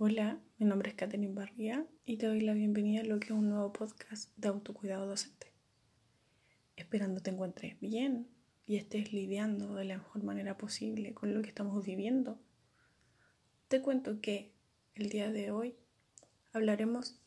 [0.00, 3.30] Hola, mi nombre es Catherine Barría y te doy la bienvenida a lo que es
[3.32, 5.52] un nuevo podcast de autocuidado docente.
[6.76, 8.28] Esperando te encuentres bien
[8.64, 12.38] y estés lidiando de la mejor manera posible con lo que estamos viviendo.
[13.66, 14.52] Te cuento que
[14.94, 15.74] el día de hoy
[16.52, 17.20] hablaremos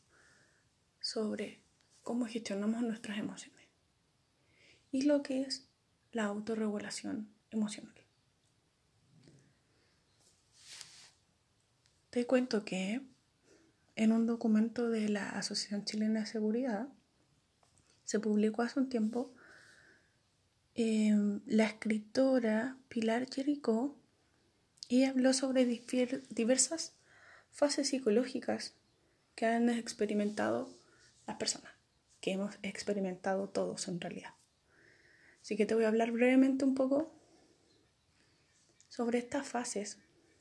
[0.98, 1.60] sobre
[2.02, 3.68] cómo gestionamos nuestras emociones
[4.90, 5.68] y lo que es
[6.10, 8.01] la autorregulación emocional.
[12.12, 13.00] Te cuento que
[13.96, 16.88] en un documento de la Asociación Chilena de Seguridad
[18.04, 19.32] se publicó hace un tiempo
[20.74, 23.96] em, la escritora Pilar Jericó
[24.90, 26.92] y habló sobre diversas
[27.50, 28.74] fases psicológicas
[29.34, 30.68] que han experimentado
[31.26, 31.72] las personas,
[32.20, 34.34] que hemos experimentado todos en realidad.
[35.40, 37.10] Así que te voy a hablar brevemente un poco
[38.90, 39.96] sobre estas fases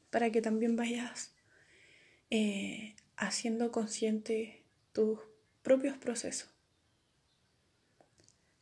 [0.10, 1.32] para que también vayas
[2.32, 5.20] eh, haciendo consciente tus
[5.62, 6.50] propios procesos.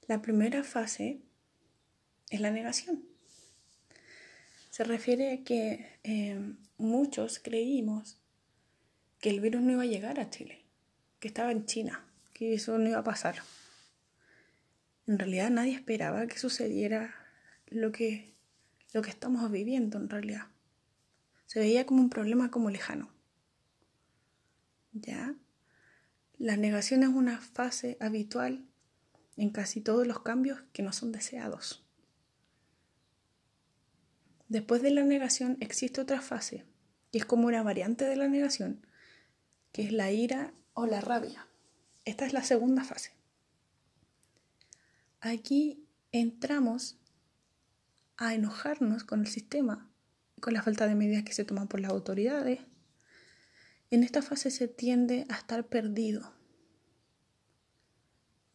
[0.07, 1.21] La primera fase
[2.31, 3.05] es la negación.
[4.71, 6.39] Se refiere a que eh,
[6.77, 8.19] muchos creímos
[9.19, 10.65] que el virus no iba a llegar a Chile,
[11.19, 12.03] que estaba en China,
[12.33, 13.35] que eso no iba a pasar.
[15.05, 17.13] En realidad nadie esperaba que sucediera
[17.67, 18.33] lo que,
[18.93, 20.47] lo que estamos viviendo en realidad.
[21.45, 23.18] Se veía como un problema como lejano.
[24.93, 25.35] ¿Ya?
[26.37, 28.65] La negación es una fase habitual
[29.35, 31.85] en casi todos los cambios que no son deseados.
[34.47, 36.65] Después de la negación existe otra fase,
[37.11, 38.85] que es como una variante de la negación,
[39.71, 41.47] que es la ira o la rabia.
[42.05, 43.11] Esta es la segunda fase.
[45.21, 46.97] Aquí entramos
[48.17, 49.89] a enojarnos con el sistema,
[50.41, 52.61] con la falta de medidas que se toman por las autoridades,
[53.91, 56.33] en esta fase se tiende a estar perdido.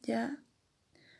[0.02, 0.42] ¿Ya?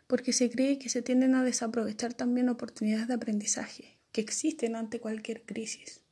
[0.07, 5.01] Porque se cree que se tienden a desaprovechar también oportunidades de aprendizaje que existen ante
[5.01, 6.03] cualquier crisis.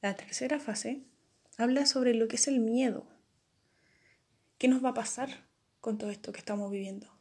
[0.00, 1.02] La tercera fase
[1.56, 3.08] habla sobre lo que es el miedo.
[4.58, 5.48] ¿Qué nos va a pasar
[5.80, 7.12] con todo esto que estamos viviendo?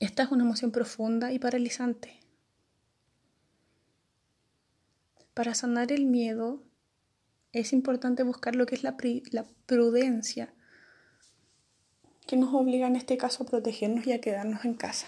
[0.00, 2.21] Esta es una emoción profunda y paralizante
[5.34, 6.62] Para sanar el miedo
[7.52, 8.96] es importante buscar lo que es la,
[9.66, 10.52] prudencia,
[12.26, 15.06] que nos obliga en este caso a protegernos y a quedarnos en casa.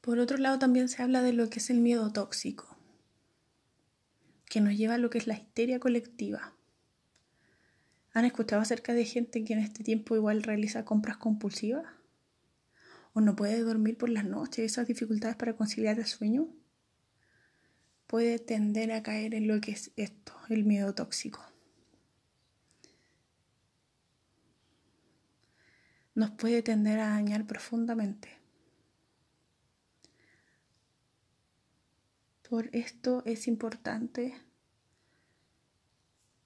[0.00, 2.78] Por otro lado, también se habla de lo que es el miedo tóxico,
[4.46, 6.54] que nos lleva a lo que es la histeria colectiva.
[8.14, 11.97] ¿Han escuchado acerca de gente que en este tiempo igual realiza compras compulsivas?
[13.18, 16.46] O no puede dormir por las noches, esas dificultades para conciliar el sueño,
[18.06, 21.44] puede tender a caer en lo que es esto, el miedo tóxico.
[26.14, 28.38] Nos puede tender a dañar profundamente.
[32.48, 34.40] Por esto es importante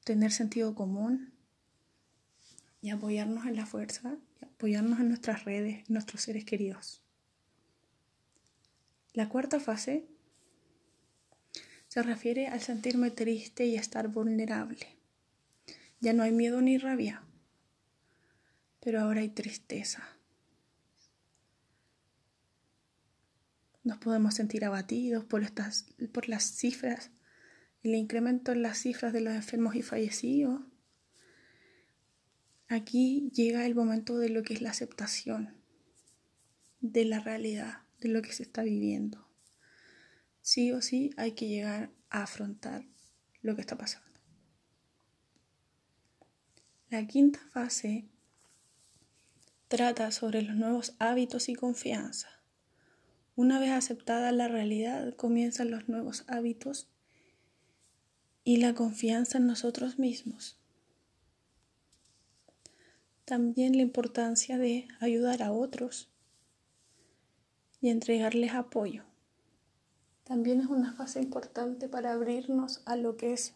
[0.04, 1.34] tener sentido común
[2.80, 7.02] y apoyarnos en la fuerza apoyarnos en nuestras redes, nuestros seres queridos.
[9.12, 10.06] La cuarta fase
[11.88, 14.86] se refiere al sentirme triste y estar vulnerable.
[16.00, 17.22] Ya no hay miedo ni rabia,
[18.80, 20.02] pero ahora hay tristeza.
[23.84, 27.10] Nos podemos sentir abatidos por, estas, por las cifras,
[27.82, 30.62] el incremento en las cifras de los enfermos y fallecidos,
[32.72, 35.54] Aquí llega el momento de lo que es la aceptación
[36.80, 39.28] de la realidad, de lo que se está viviendo.
[40.40, 42.86] Sí o sí hay que llegar a afrontar
[43.42, 44.18] lo que está pasando.
[46.88, 48.06] La quinta fase
[49.68, 52.42] trata sobre los nuevos hábitos y confianza.
[53.36, 56.88] Una vez aceptada la realidad, comienzan los nuevos hábitos
[58.44, 60.61] y la confianza en nosotros mismos.
[63.32, 66.10] También la importancia de ayudar a otros
[67.80, 69.04] y entregarles apoyo.
[70.24, 73.54] También es una fase importante para abrirnos a lo que es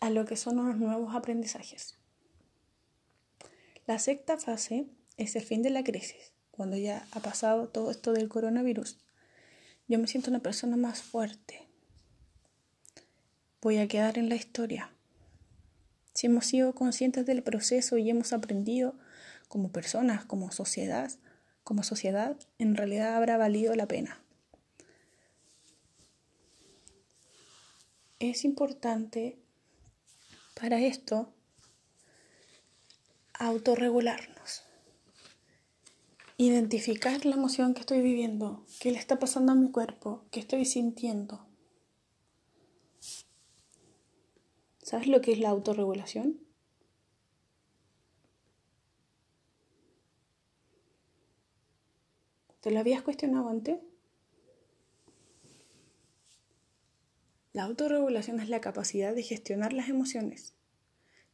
[0.00, 1.96] a lo que son los nuevos aprendizajes.
[3.86, 4.84] La sexta fase
[5.16, 8.98] es el fin de la crisis, cuando ya ha pasado todo esto del coronavirus.
[9.88, 11.66] Yo me siento una persona más fuerte.
[13.62, 14.92] Voy a quedar en la historia
[16.18, 18.96] si hemos sido conscientes del proceso y hemos aprendido
[19.46, 21.12] como personas, como sociedad,
[21.62, 24.20] como sociedad en realidad habrá valido la pena.
[28.18, 29.38] Es importante
[30.60, 31.32] para esto
[33.34, 34.64] autorregularnos,
[36.36, 40.64] identificar la emoción que estoy viviendo, qué le está pasando a mi cuerpo, qué estoy
[40.64, 41.47] sintiendo.
[44.88, 46.40] ¿Sabes lo que es la autorregulación?
[52.62, 53.80] ¿Te lo habías cuestionado antes?
[57.52, 60.54] La autorregulación es la capacidad de gestionar las emociones,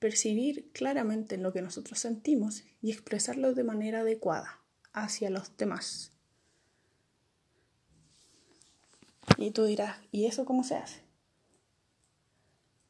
[0.01, 6.11] percibir claramente lo que nosotros sentimos y expresarlo de manera adecuada hacia los demás.
[9.39, 11.03] Y tú dirás, ¿y eso cómo se hace?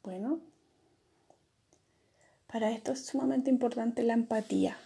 [0.02, 0.53] Bueno,
[2.54, 4.76] para esto es sumamente importante la empatía.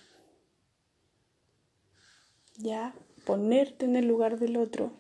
[2.57, 2.95] Ya
[3.27, 4.91] ponerte en el lugar del otro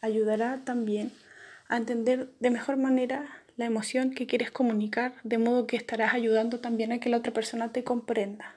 [0.00, 1.12] ayudará también
[1.68, 3.28] a entender de mejor manera
[3.58, 7.34] la emoción que quieres comunicar, de modo que estarás ayudando también a que la otra
[7.34, 8.56] persona te comprenda.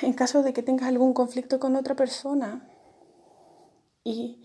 [0.00, 2.70] En caso de que tengas algún conflicto con otra persona
[4.04, 4.44] y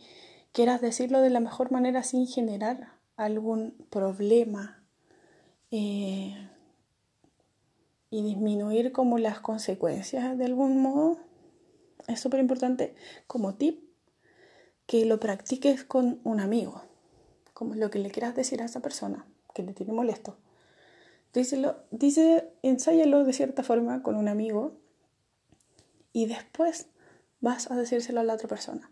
[0.52, 4.79] quieras decirlo de la mejor manera sin generar algún problema
[5.72, 6.36] eh,
[8.10, 11.18] y disminuir como las consecuencias de algún modo.
[12.08, 12.96] Es súper importante
[13.28, 13.84] como tip
[14.88, 16.82] que lo practiques con un amigo,
[17.54, 20.38] como lo que le quieras decir a esa persona que te tiene molesto.
[21.34, 24.74] Díselo, dice, ensáyalo de cierta forma con un amigo
[26.12, 26.88] y después
[27.40, 28.92] vas a decírselo a la otra persona.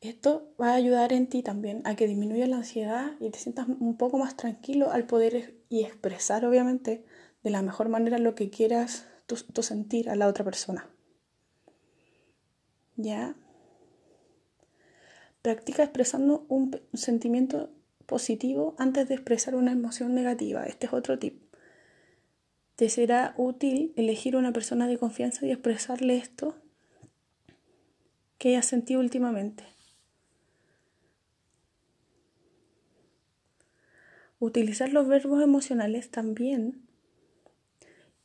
[0.00, 3.68] Esto va a ayudar en ti también a que disminuya la ansiedad y te sientas
[3.68, 7.04] un poco más tranquilo al poder y expresar, obviamente,
[7.42, 10.88] de la mejor manera lo que quieras tú, sentir a la otra persona.
[12.96, 13.36] ¿Ya?
[15.42, 17.70] Practica expresando un sentimiento
[18.06, 20.64] positivo antes de expresar una emoción negativa.
[20.64, 21.42] Este es otro tip.
[22.74, 26.56] Te será útil elegir una persona de confianza y expresarle esto
[28.38, 29.64] que hayas sentido últimamente.
[34.40, 36.86] Utilizar los verbos emocionales también,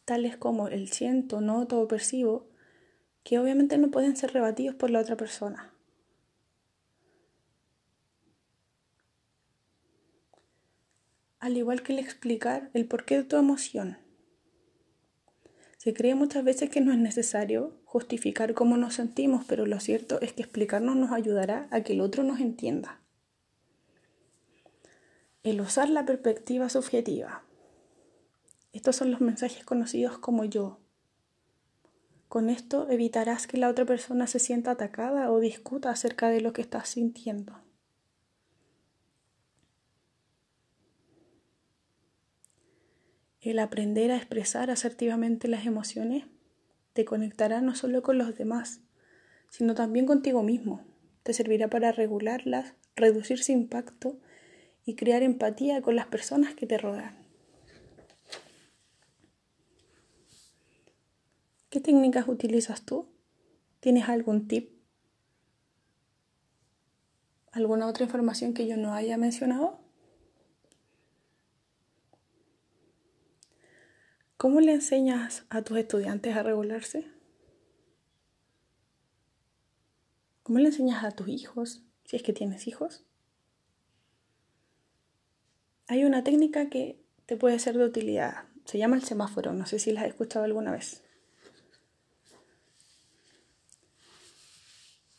[0.05, 2.47] tales como el siento, noto o percibo,
[3.23, 5.73] que obviamente no pueden ser rebatidos por la otra persona.
[11.39, 13.97] Al igual que el explicar el porqué de tu emoción.
[15.77, 20.21] Se cree muchas veces que no es necesario justificar cómo nos sentimos, pero lo cierto
[20.21, 23.02] es que explicarnos nos ayudará a que el otro nos entienda
[25.43, 27.43] el usar la perspectiva subjetiva.
[28.71, 30.79] Estos son los mensajes conocidos como yo.
[32.29, 36.53] Con esto evitarás que la otra persona se sienta atacada o discuta acerca de lo
[36.53, 37.59] que estás sintiendo.
[43.41, 46.23] El aprender a expresar asertivamente las emociones
[46.93, 48.79] te conectará no solo con los demás,
[49.49, 50.85] sino también contigo mismo.
[51.23, 54.17] Te servirá para regularlas, reducir su impacto
[54.85, 57.17] y crear empatía con las personas que te rodean.
[61.69, 63.07] ¿Qué técnicas utilizas tú?
[63.79, 64.71] ¿Tienes algún tip?
[67.51, 69.79] ¿Alguna otra información que yo no haya mencionado?
[74.37, 77.07] ¿Cómo le enseñas a tus estudiantes a regularse?
[80.43, 83.05] ¿Cómo le enseñas a tus hijos, si es que tienes hijos?
[85.93, 88.45] Hay una técnica que te puede ser de utilidad.
[88.65, 89.53] Se llama el semáforo.
[89.53, 91.03] No sé si la has escuchado alguna vez.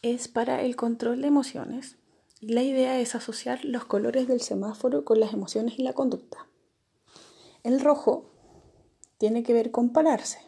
[0.03, 1.95] Es para el control de emociones.
[2.41, 6.49] La idea es asociar los colores del semáforo con las emociones y la conducta.
[7.63, 8.33] El rojo
[9.19, 10.41] tiene que ver con pararse.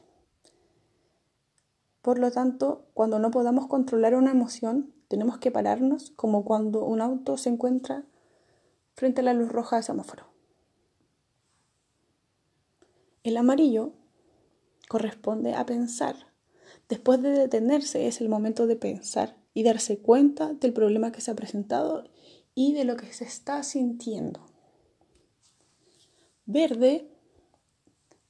[2.03, 7.01] Por lo tanto, cuando no podamos controlar una emoción, tenemos que pararnos como cuando un
[7.01, 8.05] auto se encuentra
[8.97, 10.27] frente a la luz roja del semáforo.
[13.23, 13.93] El amarillo
[14.89, 16.33] corresponde a pensar.
[16.89, 21.31] Después de detenerse es el momento de pensar y darse cuenta del problema que se
[21.31, 22.09] ha presentado
[22.55, 24.47] y de lo que se está sintiendo.
[26.47, 27.11] Verde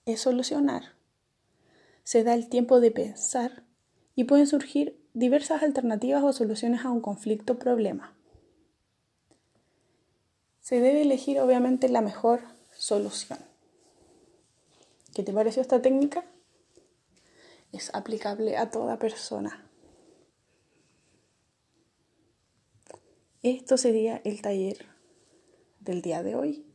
[0.06, 0.94] es solucionar.
[2.02, 3.64] Se da el tiempo de pensar
[4.14, 8.15] y pueden surgir diversas alternativas o soluciones a un conflicto o problema.
[10.66, 12.40] Se debe elegir obviamente la mejor
[12.76, 13.38] solución.
[15.14, 16.24] ¿Qué te pareció esta técnica?
[17.70, 19.64] es aplicable a toda persona.
[23.42, 24.86] Esto sería el taller
[25.78, 26.64] del día de hoy.